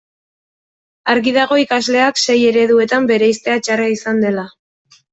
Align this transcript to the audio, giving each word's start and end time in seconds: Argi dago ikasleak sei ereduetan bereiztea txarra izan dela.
Argi 1.15 1.33
dago 1.35 1.59
ikasleak 1.65 2.23
sei 2.23 2.39
ereduetan 2.55 3.09
bereiztea 3.15 3.63
txarra 3.69 3.91
izan 4.01 4.29
dela. 4.29 4.51